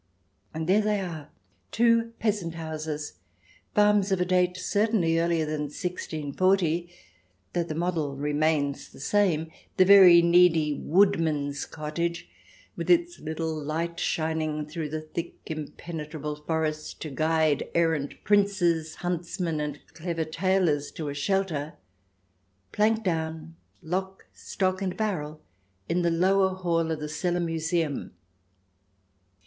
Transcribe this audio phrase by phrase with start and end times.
[0.51, 1.29] And there they are—
[1.71, 3.19] two peasant houses,
[3.75, 6.89] farms of a date certainly earlier than 1640,
[7.53, 12.27] though the model remains the same— the very needy woodman's cottage,
[12.75, 19.59] with its little light shining through the thick impenetrable forest to guide errant Princes, Huntsmen,
[19.59, 21.73] and Clever Tailors to a shelter,
[22.71, 25.43] planked down, lock, stock, and barrel,
[25.87, 28.15] in the lower hall of the Celle Museum.